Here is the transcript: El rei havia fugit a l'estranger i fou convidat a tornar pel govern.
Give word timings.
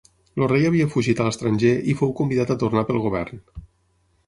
El 0.37 0.45
rei 0.51 0.63
havia 0.69 0.87
fugit 0.95 1.21
a 1.21 1.27
l'estranger 1.27 1.75
i 1.93 1.95
fou 2.01 2.15
convidat 2.23 2.55
a 2.55 2.59
tornar 2.65 2.85
pel 2.91 3.01
govern. 3.07 3.45